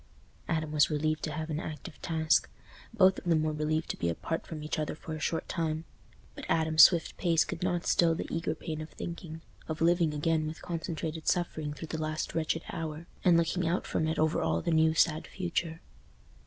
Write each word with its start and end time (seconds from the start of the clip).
Adam 0.47 0.71
was 0.71 0.89
relieved 0.89 1.21
to 1.21 1.31
have 1.31 1.51
an 1.51 1.59
active 1.59 2.01
task—both 2.01 3.19
of 3.19 3.23
them 3.23 3.43
were 3.43 3.53
relieved 3.53 3.87
to 3.87 3.95
be 3.97 4.09
apart 4.09 4.47
from 4.47 4.63
each 4.63 4.79
other 4.79 4.95
for 4.95 5.13
a 5.13 5.19
short 5.19 5.47
time. 5.47 5.85
But 6.33 6.45
Adam's 6.49 6.81
swift 6.85 7.17
pace 7.17 7.45
could 7.45 7.61
not 7.61 7.85
still 7.85 8.15
the 8.15 8.25
eager 8.35 8.55
pain 8.55 8.81
of 8.81 8.89
thinking—of 8.89 9.79
living 9.79 10.11
again 10.15 10.47
with 10.47 10.63
concentrated 10.63 11.27
suffering 11.27 11.75
through 11.75 11.89
the 11.89 12.01
last 12.01 12.33
wretched 12.33 12.63
hour, 12.71 13.05
and 13.23 13.37
looking 13.37 13.67
out 13.67 13.85
from 13.85 14.07
it 14.07 14.17
over 14.17 14.41
all 14.41 14.63
the 14.63 14.71
new 14.71 14.95
sad 14.95 15.27
future. 15.27 15.81